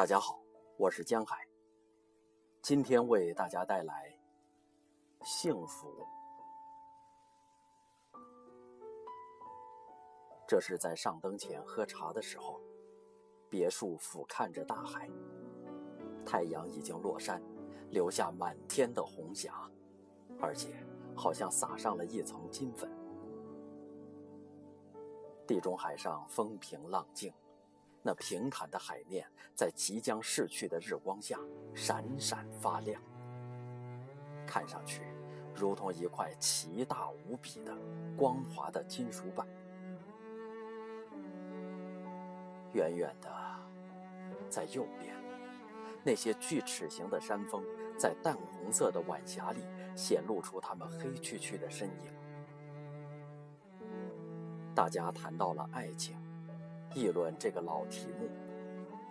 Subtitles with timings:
[0.00, 0.40] 大家好，
[0.78, 1.46] 我是江海。
[2.62, 4.18] 今天为大家带来
[5.22, 5.92] 幸福。
[10.48, 12.62] 这是在上灯前喝茶的时候，
[13.50, 15.06] 别墅俯瞰着大海，
[16.24, 17.38] 太阳已经落山，
[17.90, 19.70] 留下满天的红霞，
[20.40, 20.82] 而且
[21.14, 22.90] 好像撒上了一层金粉。
[25.46, 27.30] 地中海上风平浪静。
[28.02, 31.38] 那平坦的海面在即将逝去的日光下
[31.74, 33.00] 闪闪发亮，
[34.46, 35.02] 看上去
[35.54, 37.76] 如同一块奇大无比的
[38.16, 39.46] 光滑的金属板。
[42.72, 43.28] 远远的，
[44.48, 45.14] 在右边，
[46.02, 47.62] 那些锯齿形的山峰
[47.98, 49.62] 在淡红色的晚霞里
[49.94, 52.12] 显露出它们黑黢黢的身影。
[54.74, 56.16] 大家谈到了爱情。
[56.94, 58.28] 议论这个老题目，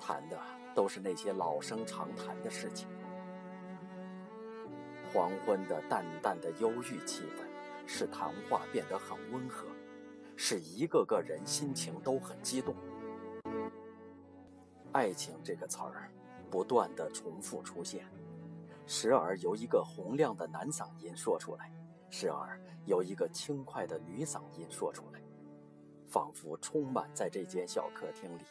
[0.01, 0.37] 谈的
[0.75, 2.89] 都是那些老生常谈的事情。
[5.13, 7.43] 黄昏的淡淡的忧郁气氛，
[7.87, 9.65] 使谈话变得很温和，
[10.35, 12.75] 使一个个人心情都很激动。
[14.91, 16.11] 爱情这个词儿
[16.51, 18.05] 不断的重复出现，
[18.85, 21.71] 时而由一个洪亮的男嗓音说出来，
[22.09, 25.18] 时而由一个轻快的女嗓音说出来。
[26.09, 28.43] 仿佛充满在这间小客厅里，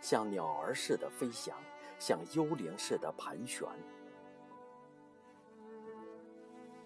[0.00, 1.56] 像鸟儿似的飞翔，
[1.98, 3.66] 像幽灵似的盘旋。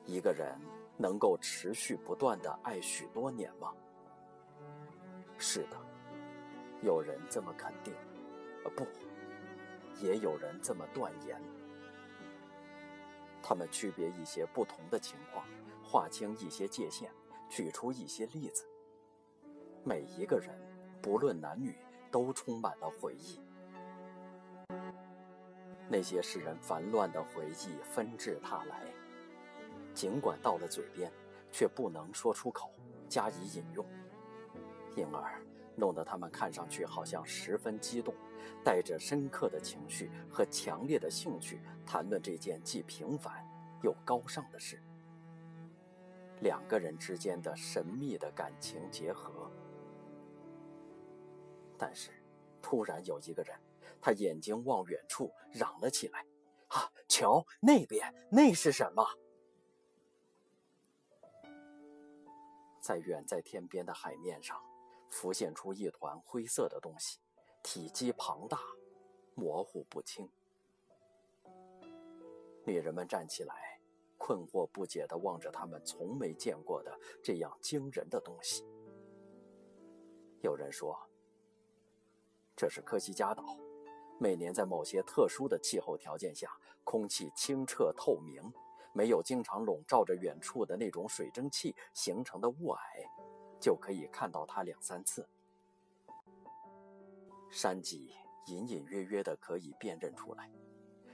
[0.06, 0.58] 一个人
[0.96, 3.74] 能够持续不断的爱许多年吗？
[5.36, 5.76] 是的，
[6.80, 7.92] 有人这么肯定，
[8.64, 8.86] 呃不，
[10.00, 11.40] 也有人这么断言。
[13.42, 15.46] 他们区别一些不同的情况，
[15.82, 17.10] 划清一些界限，
[17.50, 18.64] 举出一些例子。
[19.86, 20.48] 每一个人，
[21.02, 21.76] 不论男女，
[22.10, 23.38] 都充满了回忆。
[25.90, 28.80] 那些使人烦乱的回忆纷至沓来，
[29.92, 31.12] 尽管到了嘴边，
[31.52, 32.70] 却不能说出口，
[33.10, 33.84] 加以引用，
[34.96, 35.38] 因而
[35.76, 38.14] 弄得他们看上去好像十分激动，
[38.64, 43.46] 带着深刻的情绪和强烈的兴趣谈论这件既平凡
[43.82, 44.82] 又高尚的事——
[46.40, 49.43] 两个人之间的神秘的感情结合。
[51.76, 52.10] 但是，
[52.62, 53.58] 突然有一个人，
[54.00, 56.24] 他眼睛望远处，嚷了起来
[56.68, 59.04] ：“啊，瞧那边，那是什么？”
[62.80, 64.62] 在远在天边的海面上，
[65.10, 67.18] 浮现出一团灰色的东西，
[67.62, 68.58] 体积庞大，
[69.34, 70.30] 模糊不清。
[72.64, 73.80] 女人们站起来，
[74.16, 78.64] 困惑不解地望着他们从没见过的这样惊人的东西。
[80.40, 80.96] 有人说。
[82.56, 83.58] 这是科西嘉岛，
[84.18, 86.48] 每年在某些特殊的气候条件下，
[86.84, 88.40] 空气清澈透明，
[88.92, 92.78] 没有经常笼罩着远处的那种水蒸气形成的雾霭，
[93.60, 95.28] 就可以看到它两三次。
[97.50, 98.14] 山脊
[98.46, 100.48] 隐隐约约的可以辨认出来，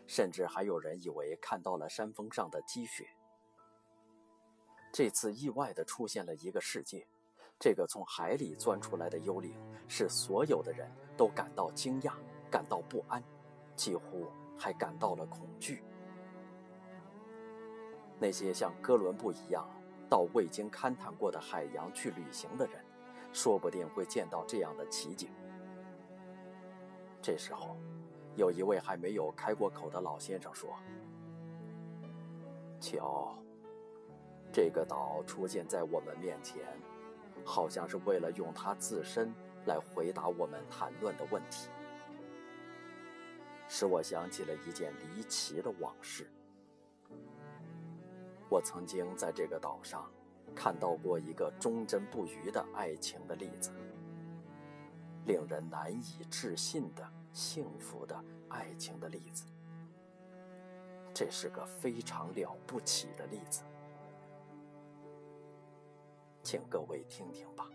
[0.07, 3.09] 甚至还有人以为看到了山峰上的积雪。
[4.93, 7.07] 这次意外的出现了一个世界。
[7.61, 9.53] 这个从海里钻出来的幽灵，
[9.87, 12.15] 使所有的人都感到惊讶，
[12.51, 13.23] 感到不安，
[13.77, 14.27] 几乎
[14.59, 15.85] 还感到了恐惧。
[18.19, 19.69] 那些像哥伦布一样
[20.09, 22.83] 到未经勘探过的海洋去旅行的人，
[23.31, 25.29] 说不定会见到这样的奇景。
[27.21, 27.77] 这时候，
[28.37, 30.71] 有一位还没有开过口的老先生说
[32.81, 33.37] ：“瞧，
[34.51, 36.65] 这个岛出现在我们面前。”
[37.45, 39.33] 好像是为了用它自身
[39.67, 41.69] 来回答我们谈论的问题，
[43.69, 46.31] 使我想起了一件离奇的往事。
[48.49, 50.11] 我曾经在这个岛上
[50.55, 53.71] 看到过一个忠贞不渝的爱情的例子，
[55.25, 59.45] 令人难以置信的幸福的爱情的例子。
[61.15, 63.63] 这是个非常了不起的例子。
[66.43, 67.69] 请各位听听吧。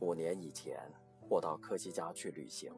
[0.00, 0.90] 五年以前，
[1.28, 2.72] 我到科西嘉去旅行。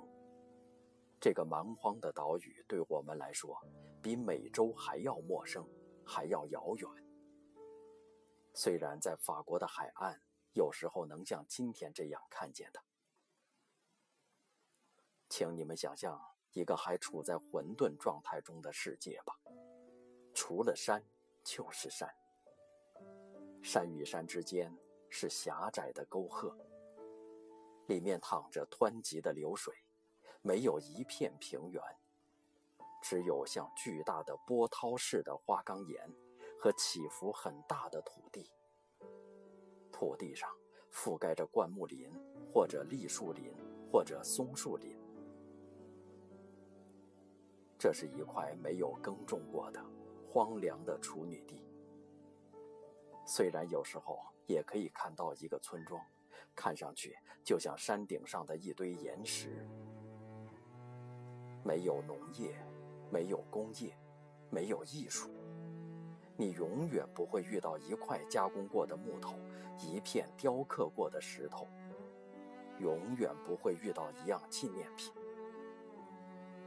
[1.21, 3.61] 这个蛮荒的岛屿对我们来说，
[4.03, 5.67] 比美洲还要陌生，
[6.05, 6.89] 还要遥远。
[8.55, 10.21] 虽然在法国的海岸，
[10.53, 12.81] 有时候能像今天这样看见的。
[15.29, 16.21] 请你们想象
[16.53, 19.35] 一个还处在混沌状态中的世界吧，
[20.35, 21.03] 除了山。
[21.49, 22.07] 就是山，
[23.63, 24.71] 山与山之间
[25.09, 26.55] 是狭窄的沟壑，
[27.87, 29.75] 里面淌着湍急的流水，
[30.43, 31.83] 没有一片平原，
[33.03, 36.07] 只有像巨大的波涛似的花岗岩
[36.61, 38.53] 和起伏很大的土地。
[39.91, 40.55] 土地上
[40.93, 42.13] 覆盖着灌木林，
[42.53, 43.51] 或者栗树林，
[43.91, 44.95] 或者松树林。
[47.79, 49.83] 这是一块没有耕种过的
[50.31, 51.65] 荒凉的处女地。
[53.27, 56.01] 虽然有时候也可以看到一个村庄。
[56.61, 59.65] 看上去就像山顶上的一堆岩石，
[61.63, 62.53] 没有农业，
[63.13, 63.97] 没有工业，
[64.51, 65.31] 没有艺术。
[66.37, 69.37] 你永远不会遇到一块加工过的木头，
[69.79, 71.65] 一片雕刻过的石头，
[72.81, 75.15] 永远不会遇到一样纪念品。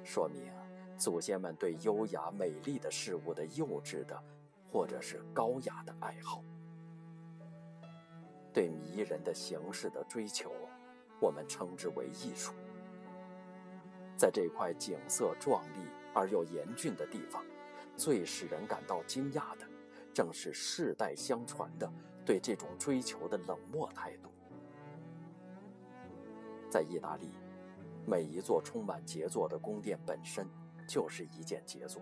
[0.06, 0.50] 说明
[1.02, 4.24] 祖先们对优雅美丽的事物的幼稚的，
[4.72, 6.44] 或者是高雅的爱好。
[8.54, 10.52] 对迷人的形式的追求，
[11.20, 12.54] 我们称之为艺术。
[14.16, 17.44] 在这块景色壮丽而又严峻的地方，
[17.98, 19.68] 最使人感到惊讶的，
[20.14, 21.92] 正是世代相传的
[22.24, 24.30] 对这种追求的冷漠态度。
[26.70, 27.32] 在意大利，
[28.06, 30.46] 每一座充满杰作的宫殿本身
[30.88, 32.02] 就是一件杰作。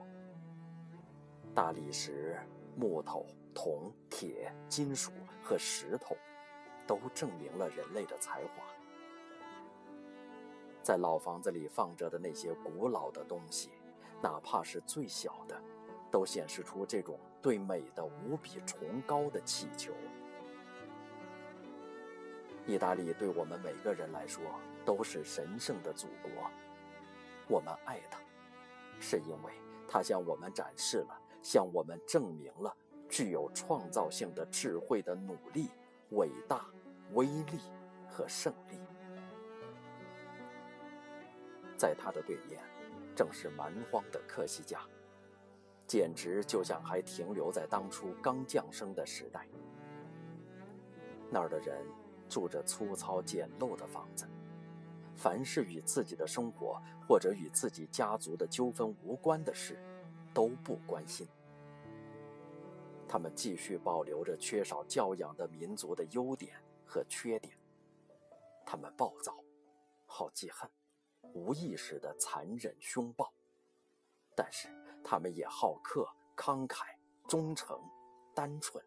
[1.53, 2.39] 大理石、
[2.75, 5.11] 木头、铜、铁、金属
[5.43, 6.15] 和石头。
[6.87, 8.63] 都证明了人类的才华。
[10.81, 13.69] 在老房子里放着的那些古老的东西，
[14.23, 15.61] 哪怕是最小的，
[16.09, 19.93] 都显示出这种对美的无比崇高的祈求。
[22.65, 24.41] 意大利对我们每个人来说
[24.83, 26.49] 都是神圣的祖国，
[27.47, 28.19] 我们爱它，
[28.99, 29.53] 是因为
[29.87, 32.75] 它向我们展示了，向我们证明了
[33.07, 35.69] 具有创造性的智慧的努力
[36.11, 36.65] 伟大。
[37.13, 37.59] 威力
[38.07, 38.77] 和胜利，
[41.75, 42.61] 在他的对面，
[43.15, 44.81] 正是蛮荒的科西嘉，
[45.87, 49.47] 简直就像还停留在当初刚降生的时代。
[51.31, 51.83] 那儿的人
[52.29, 54.27] 住着粗糙简陋的房子，
[55.19, 59.77] 凡是与自己的生活或者与自己家族的纠纷无关的事，
[60.33, 61.27] 都不关心。
[63.07, 66.55] 他们继续保留着缺少教养的民族的优点。
[66.91, 67.55] 和缺点，
[68.65, 69.37] 他们暴躁、
[70.07, 70.67] 好记恨、
[71.35, 73.31] 无意识的残忍凶暴，
[74.35, 74.67] 但是
[75.03, 76.95] 他们也好客、慷慨、
[77.27, 77.79] 忠诚、
[78.33, 78.83] 单纯。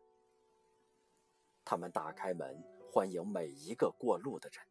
[1.65, 4.67] 他们打开门欢迎每一个过路的人，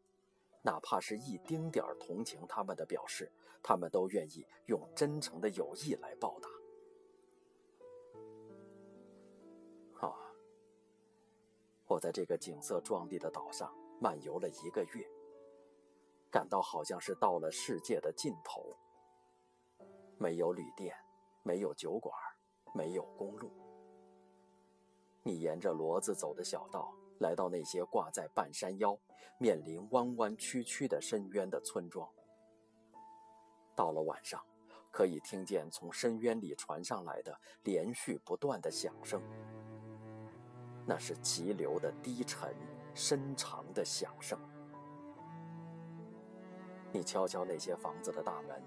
[0.63, 3.31] 哪怕是一丁点儿同情他们的表示，
[3.63, 6.47] 他们都愿意用真诚的友谊来报答。
[10.07, 10.13] 啊
[11.87, 15.05] 我在这个景色壮丽的岛上漫游了一个月，
[16.29, 18.77] 感到好像是到了世界的尽头。
[20.17, 20.95] 没有旅店，
[21.43, 22.13] 没有酒馆，
[22.75, 23.51] 没有公路。
[25.23, 28.97] 你沿着骡子走的小道，来到那些挂在半山腰、
[29.37, 32.07] 面临弯弯曲曲的深渊的村庄。
[33.75, 34.43] 到了晚上，
[34.91, 39.21] 可以听见从深渊里传上来的连续不断的响声。
[40.85, 42.53] 那是急流的低沉、
[42.93, 44.37] 深长的响声。
[46.91, 48.61] 你敲敲那些房子的大门，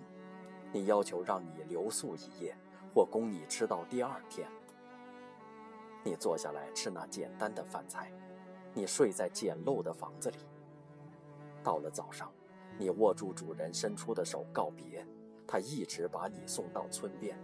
[0.72, 2.56] 你要求让你留宿一夜，
[2.94, 4.48] 或供你吃到第二天。
[6.04, 8.12] 你坐下来吃那简单的饭菜，
[8.74, 10.38] 你睡在简陋的房子里。
[11.62, 12.30] 到了早上，
[12.76, 15.06] 你握住主人伸出的手告别，
[15.46, 17.38] 他一直把你送到村边。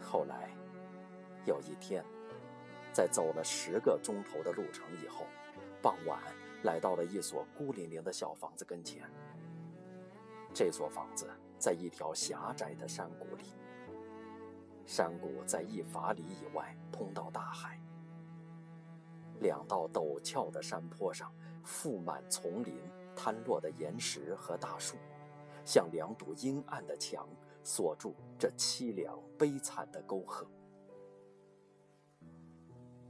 [0.00, 0.50] 后来。
[1.46, 2.02] 有一天，
[2.90, 5.26] 在走了十个钟头的路程以后，
[5.82, 6.18] 傍晚
[6.62, 9.02] 来到了一所孤零零的小房子跟前。
[10.54, 11.28] 这所房子
[11.58, 13.44] 在一条狭窄的山谷里，
[14.86, 17.78] 山谷在一法里以外通到大海。
[19.40, 22.78] 两道陡峭的山坡上，覆满丛林、
[23.16, 24.96] 坍落的岩石和大树，
[25.64, 27.28] 像两堵阴暗的墙，
[27.62, 30.46] 锁住这凄凉悲惨的沟壑。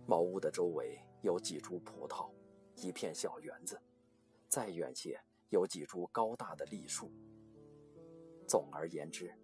[0.06, 2.30] 茅屋的周围有几株葡萄，
[2.76, 3.80] 一片小园子，
[4.48, 7.10] 再远些有几株高大的栗树。
[8.46, 9.34] 总而言之，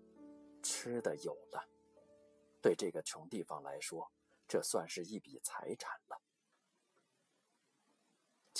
[0.63, 1.65] 吃的有了，
[2.61, 4.11] 对这个穷地方来说，
[4.47, 6.21] 这算是一笔财产了。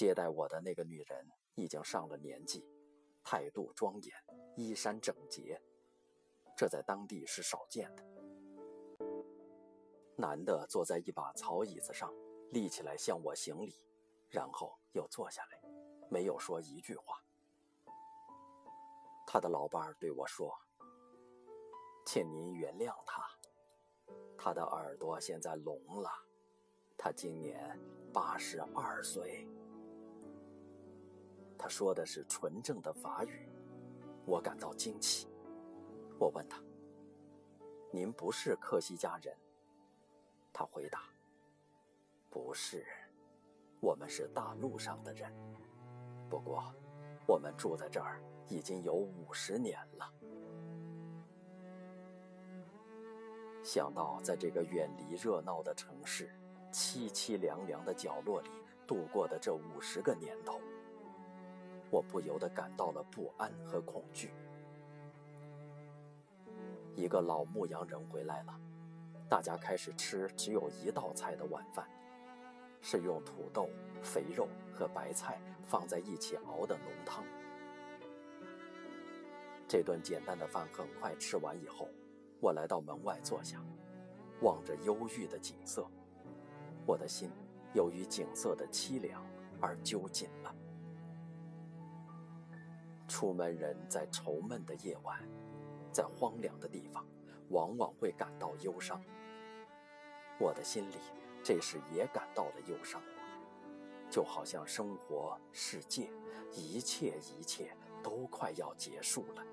[0.01, 2.67] 接待我的那个女人已经上了年纪，
[3.23, 4.17] 态度庄严，
[4.57, 5.61] 衣衫整洁，
[6.57, 8.03] 这在当地是少见的。
[10.17, 12.11] 男的坐在一把草椅子上，
[12.51, 13.75] 立起来向我行礼，
[14.31, 15.61] 然后又坐下来。
[16.09, 17.23] 没有说一句话。
[19.27, 20.51] 他的老伴儿对我说
[22.09, 23.23] ：“请您原谅他，
[24.39, 26.11] 他的耳朵现在聋了，
[26.97, 27.79] 他今年
[28.15, 29.47] 八十二岁。”
[31.63, 33.47] 他说的是纯正的法语，
[34.25, 35.29] 我感到惊奇。
[36.19, 36.59] 我问他
[37.93, 39.37] ：“您不是克西家人？”
[40.55, 41.03] 他回答
[42.31, 42.87] ：“不是，
[43.79, 45.31] 我们是大陆上的人。
[46.31, 46.75] 不过，
[47.27, 50.11] 我们住在这儿已经有五十年了。”
[53.63, 56.35] 想到在这个远离热闹的城市、
[56.73, 58.49] 凄凄凉凉的角落里
[58.87, 60.59] 度过的这五十个年头，
[61.91, 64.31] 我不由得感到了不安和恐惧。
[66.95, 68.61] 一个老牧羊人回来了，
[69.29, 71.89] 大家开始吃只有一道菜的晚饭，
[72.81, 73.69] 是用土豆、
[74.03, 77.25] 肥肉和白菜放在一起熬的浓汤。
[79.67, 81.89] 这顿简单的饭很快吃完以后，
[82.41, 83.65] 我来到门外坐下，
[84.43, 85.89] 望着忧郁的景色，
[86.85, 87.31] 我的心
[87.73, 89.25] 由于景色的凄凉
[89.61, 90.55] 而揪紧了。
[93.11, 95.21] 出门人在愁闷的夜晚，
[95.91, 97.05] 在荒凉的地方，
[97.49, 99.03] 往往会感到忧伤。
[100.39, 100.95] 我的心里
[101.43, 103.03] 这时也感到了忧伤，
[104.09, 106.09] 就好像生活、世界，
[106.53, 109.45] 一切一切都快要结束了。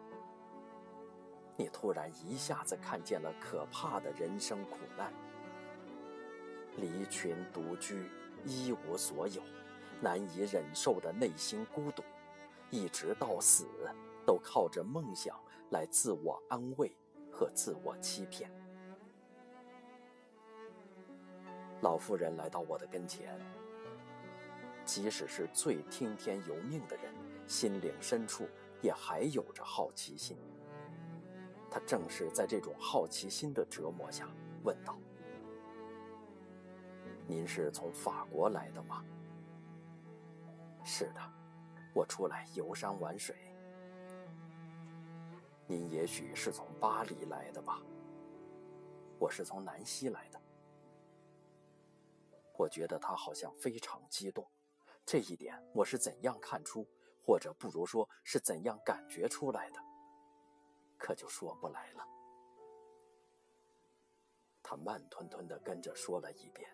[1.56, 5.12] 你突然一下子看见了可怕的人生苦难：
[6.78, 8.08] 离群独居，
[8.46, 9.42] 一无所有，
[10.00, 12.04] 难以忍受的内心孤独。
[12.70, 13.66] 一直到死，
[14.26, 15.40] 都靠着梦想
[15.72, 16.96] 来自我安慰
[17.32, 18.52] 和自我欺骗。
[21.82, 23.40] 老妇人来到我的跟前，
[24.84, 27.14] 即使是最听天由命的人，
[27.46, 28.48] 心灵深处
[28.82, 30.38] 也还有着好奇心。
[31.70, 34.28] 他正是在这种好奇心的折磨下，
[34.64, 34.98] 问道
[37.28, 39.06] ：“您是从法国来的吗
[40.84, 41.22] ？”“是的。”
[41.98, 43.36] 我出来游山玩水，
[45.66, 47.82] 您也许是从巴黎来的吧？
[49.18, 50.40] 我是从南希来的。
[52.56, 54.48] 我觉得他好像非常激动，
[55.08, 56.88] 这一点我是怎样看出，
[57.26, 59.80] 或者不如说是怎样感觉出来的，
[61.00, 62.08] 可就说不来了。
[64.62, 66.70] 他慢吞吞地跟着说了一遍：“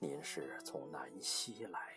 [0.00, 1.91] 您是从南希来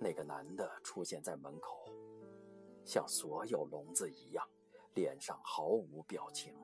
[0.00, 1.92] 那个男的出现在门口，
[2.84, 4.48] 像所有聋子一样，
[4.94, 6.56] 脸上毫无表情。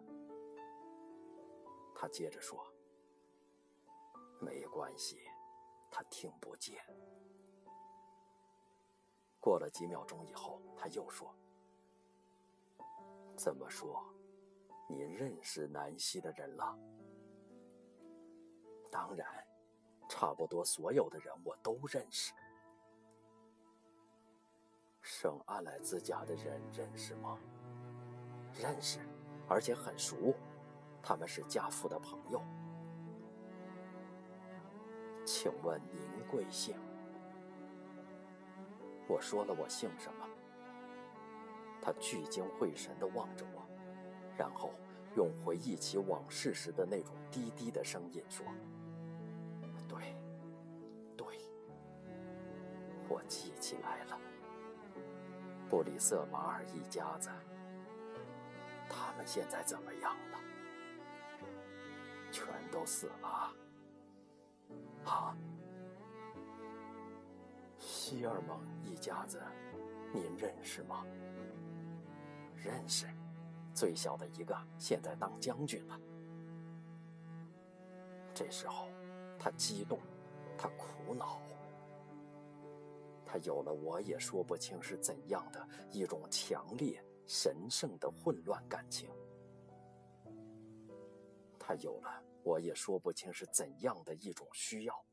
[1.94, 2.64] 他接着说
[4.40, 5.18] ：“没关系，
[5.90, 6.80] 他听不见。”
[9.40, 11.34] 过了几秒钟以后，他又说
[13.36, 14.04] ：“怎么说？
[14.88, 16.78] 你认识南希的人了
[18.92, 19.26] ？”“当然，
[20.08, 22.32] 差不多所有的人我都认识。”
[25.04, 27.38] 圣阿莱兹家的人认识吗？
[28.58, 29.00] 认识，
[29.46, 30.34] 而且很熟，
[31.02, 32.40] 他们是家父的朋友。
[35.22, 36.74] 请问您贵姓？
[39.06, 40.26] 我说了我姓什么。
[41.82, 43.60] 他聚精会神地望着我，
[44.38, 44.70] 然后
[45.16, 48.46] 用回忆起往事时的那种低低的声音说
[49.86, 50.16] ：“对，
[51.14, 51.26] 对，
[53.06, 54.18] 我记起来了。”
[55.68, 57.30] 布里瑟马尔一家子，
[58.88, 60.38] 他们现在怎么样了？
[62.30, 63.52] 全都死了。
[65.04, 65.36] 啊，
[67.78, 69.42] 希尔蒙一家子，
[70.12, 71.04] 您认识吗？
[72.56, 73.06] 认识，
[73.74, 76.00] 最小的一个现在当将军了。
[78.32, 78.88] 这时候，
[79.38, 79.98] 他激动，
[80.56, 81.40] 他苦恼。
[83.34, 89.10] 他有了我也说不清是怎样的一种强烈、神圣的混乱感情。
[91.58, 95.04] 他有了我也说不清是怎样的一种需要，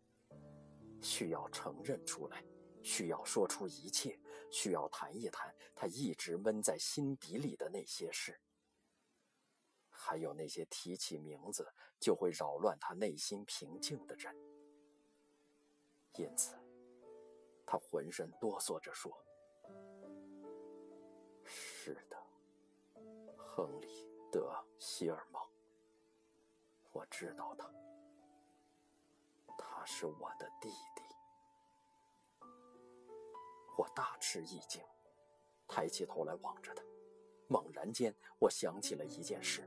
[1.02, 2.46] 需要承认出来，
[2.84, 4.20] 需要说出一切，
[4.52, 8.40] 需要谈一谈他一直闷在心底里的那些事，
[9.90, 11.68] 还有那些提起名字
[12.00, 14.32] 就会扰乱他内心平静的人。
[16.14, 16.61] 因此。
[17.72, 19.10] 他浑身哆嗦着说
[21.46, 22.22] ：“是的，
[23.38, 23.88] 亨利·
[24.30, 25.42] 德·希尔蒙，
[26.92, 27.72] 我知道他，
[29.58, 31.02] 他是我的弟弟。
[33.78, 34.84] 我大吃一惊，
[35.66, 36.84] 抬起头来望着他。
[37.48, 39.66] 猛然间，我想起了一件事：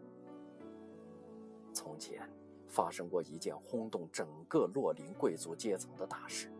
[1.73, 2.31] 从前
[2.69, 6.53] 发生过一件轰动整个洛林贵族阶层的大事。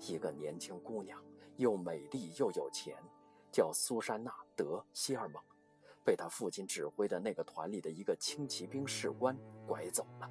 [0.00, 1.22] 一个年轻姑娘，
[1.56, 2.96] 又美丽又有钱，
[3.50, 5.42] 叫苏珊娜·德希尔蒙，
[6.04, 9.36] 被她父亲指挥的那个团里的一个轻骑兵士官
[9.66, 10.30] 拐走了。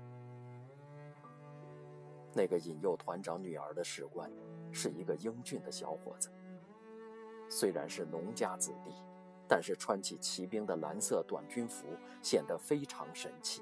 [2.34, 4.32] 那个引诱团长女儿的士官，
[4.72, 6.30] 是一个英俊的小伙子。
[7.50, 8.92] 虽然是农家子弟，
[9.48, 11.88] 但是穿起骑兵的蓝色短军服，
[12.22, 13.62] 显得非常神气。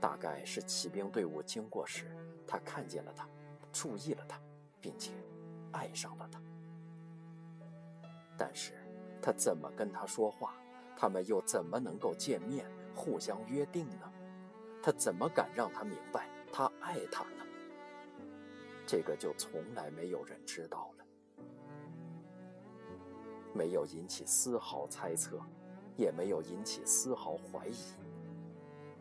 [0.00, 3.28] 大概是骑兵队伍经过时，他看见了他。
[3.78, 4.40] 注意了他，
[4.80, 5.12] 并且
[5.70, 6.40] 爱上了他。
[8.38, 8.72] 但是，
[9.20, 10.54] 他怎么跟他说话？
[10.96, 12.64] 他们又怎么能够见面、
[12.94, 14.10] 互相约定呢？
[14.82, 17.44] 他怎么敢让他明白他爱他呢？
[18.86, 21.04] 这个就从来没有人知道了，
[23.52, 25.38] 没有引起丝毫猜测，
[25.96, 27.76] 也没有引起丝毫怀疑。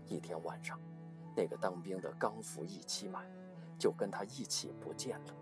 [0.08, 0.78] 一天晚上，
[1.34, 3.26] 那个当兵的刚服役期满。
[3.78, 5.36] 就跟他一起不见了，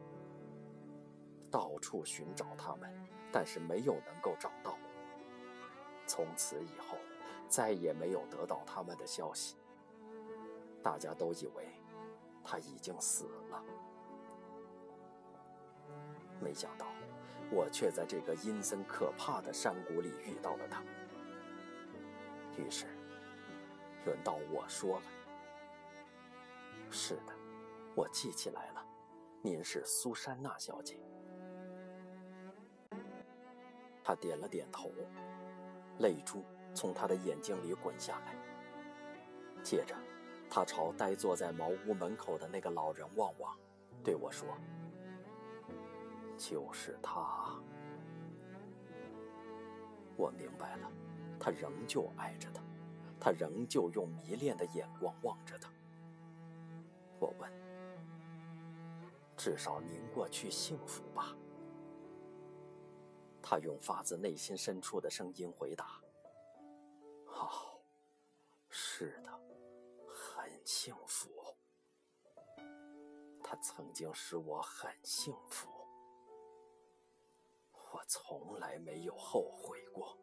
[1.52, 2.92] 到处寻找他们，
[3.32, 4.78] 但是没有能够找到。
[6.06, 6.98] 从此以后，
[7.48, 9.56] 再也没有得到他们的消息。
[10.82, 11.70] 大家都以为
[12.44, 13.63] 他已经死了，
[16.42, 16.88] 没想到
[17.50, 20.84] 我却在这个阴森可怕的山谷里遇到了他。
[22.58, 22.86] 于是，
[24.06, 25.06] 轮到我说了
[26.92, 27.34] ：“是的。”
[27.96, 28.84] 我记起来了，
[29.42, 31.00] 您是苏珊娜小姐。
[34.04, 34.92] 他点了点头，
[36.00, 38.36] 泪珠从他的眼睛里滚下来。
[39.62, 39.96] 接着，
[40.50, 43.56] 他朝呆坐在茅屋门口的那个老人望望，
[44.04, 44.58] 对我说
[46.36, 47.62] ：“就是他。”
[50.17, 50.91] 我明白了，
[51.39, 52.62] 他仍旧爱着他，
[53.20, 55.70] 他仍旧用迷恋的眼光望着他。
[57.20, 57.62] 我问。
[59.43, 61.36] 至少您过去幸福吧？
[63.41, 66.01] 他用发自内心深处的声音回答
[67.27, 67.77] ：“好，
[68.69, 69.29] 是的，
[70.08, 71.29] 很幸福。
[73.43, 75.69] 他曾经使我很幸福，
[77.91, 80.17] 我从来没有后悔过。”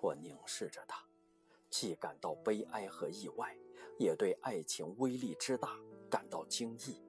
[0.00, 1.04] 我凝视着他，
[1.68, 3.52] 既感到悲哀和意外。
[3.98, 5.78] 也对爱情威力之大
[6.10, 7.02] 感到惊异。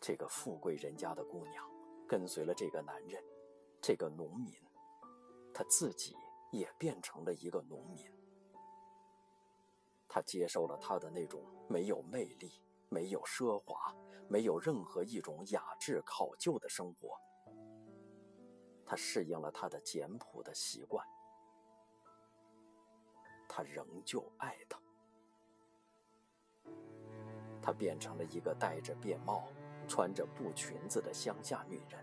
[0.00, 1.64] 这个富贵人家的姑娘，
[2.06, 3.22] 跟随了这个男人，
[3.80, 4.54] 这个农民，
[5.52, 6.14] 她自己
[6.52, 8.10] 也变成了一个农民。
[10.08, 12.50] 她接受了他的那种没有魅力、
[12.88, 13.94] 没有奢华、
[14.28, 17.18] 没有任何一种雅致考究的生活。
[18.86, 21.06] 她适应了他的简朴的习惯。
[23.58, 24.78] 他仍旧爱她，
[27.60, 29.48] 她变成了一个戴着便帽、
[29.88, 31.98] 穿着布裙子的乡下女人。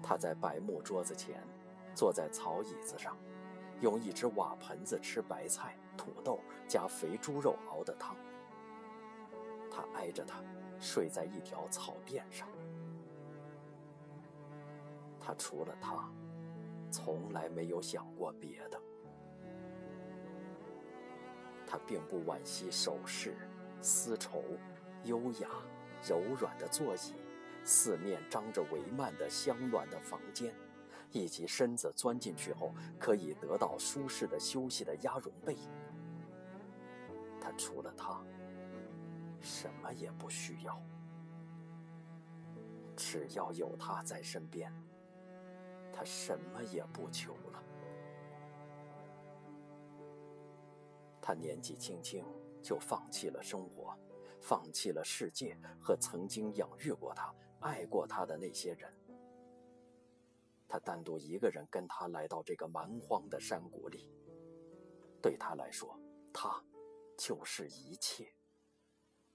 [0.00, 1.42] 她在白木桌子前，
[1.92, 3.18] 坐在草椅子上，
[3.80, 6.38] 用一只瓦盆子吃白菜、土豆
[6.68, 8.16] 加肥猪肉熬的汤。
[9.68, 10.40] 他挨着她，
[10.78, 12.48] 睡在一条草垫上。
[15.18, 16.08] 他除了她，
[16.92, 18.80] 从来没有想过别的。
[21.66, 23.36] 他并不惋惜首饰、
[23.80, 24.44] 丝绸、
[25.04, 25.48] 优雅、
[26.08, 27.14] 柔软的座椅、
[27.64, 30.54] 四面张着帷幔的香暖的房间，
[31.10, 35.56] 以及身子钻进去后可以得到舒适的休息的鸭绒被。
[37.40, 38.20] 他除了他，
[39.40, 40.80] 什么也不需要。
[42.96, 44.72] 只要有他在身边，
[45.92, 47.62] 他什么也不求了。
[51.26, 52.24] 他年纪轻轻
[52.62, 53.98] 就放弃了生活，
[54.40, 58.96] 放弃了世界和曾经养育过他、爱过他的那些人。
[60.68, 64.08] 他单独一个人跟他来到这个蛮荒的山谷里。
[65.20, 65.98] 对他来说，
[66.32, 66.64] 他
[67.18, 68.32] 就是一切，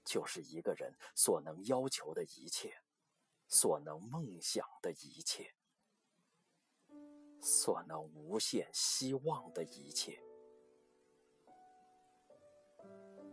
[0.02, 2.72] 就是一个人所能要求的一切，
[3.48, 5.54] 所能梦想的一切，
[7.42, 10.18] 所能无限希望的一切。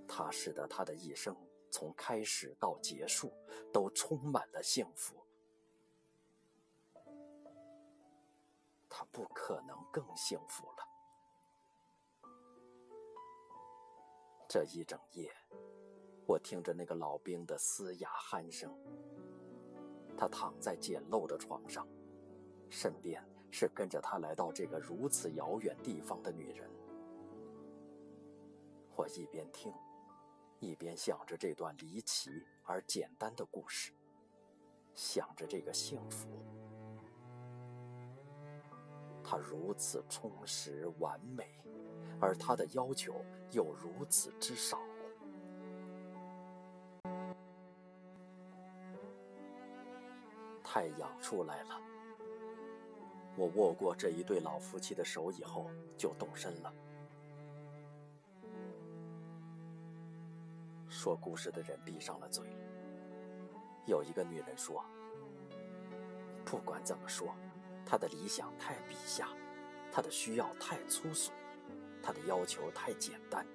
[0.09, 1.33] 他使得他的一生
[1.69, 3.31] 从开始到结束
[3.71, 5.15] 都充满了幸福。
[8.89, 10.77] 他不可能更幸福了。
[14.49, 15.31] 这一整夜，
[16.25, 18.75] 我听着那个老兵的嘶哑鼾声。
[20.17, 21.87] 他躺在简陋的床上，
[22.67, 26.69] 身边是跟着他来到这个如此遥远地方的女人。
[28.95, 29.71] 我一边听，
[30.59, 33.91] 一边想着这段离奇而简单的故事，
[34.93, 36.27] 想着这个幸福。
[39.23, 41.59] 他如此充实完美。
[42.21, 44.77] 而他的要求又如此之少。
[50.61, 51.81] 太阳出来了，
[53.37, 56.73] 我握过这一对老夫妻的手以后，就动身了。
[60.99, 62.45] 说故事的人闭上了嘴。
[63.85, 64.83] 有一个女人说
[66.43, 67.33] ：“不管怎么说，
[67.85, 69.29] 他的理想太笔下，
[69.93, 71.31] 他的需要太粗俗。”
[72.03, 73.45] 他的要求太简单，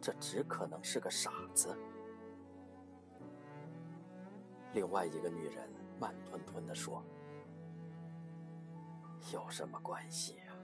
[0.00, 1.76] 这只可能是个傻子。
[4.74, 7.02] 另外一个女人慢吞吞地说
[9.34, 10.54] ：“有什么关系呀？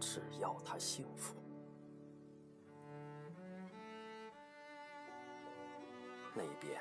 [0.00, 1.34] 只要他幸福。”
[6.38, 6.80] 那边，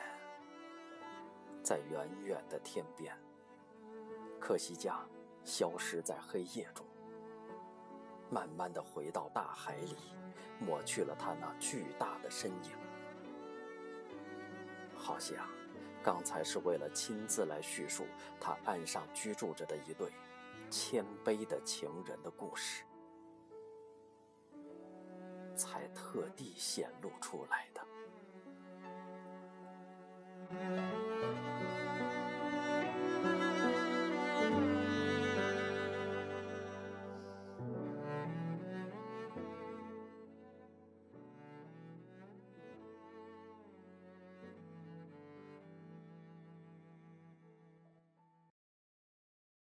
[1.64, 3.18] 在远远的天边，
[4.40, 5.04] 科西嘉
[5.44, 6.86] 消失在黑夜中。
[8.30, 9.96] 慢慢的回到大海里，
[10.60, 12.72] 抹去了他那巨大的身影。
[14.96, 15.50] 好像
[16.04, 18.06] 刚才是为了亲自来叙述
[18.40, 20.12] 他岸上居住着的一对
[20.70, 22.84] 谦卑的情人的故事，
[25.56, 27.77] 才特地显露出来的。
[30.50, 30.97] Thank you.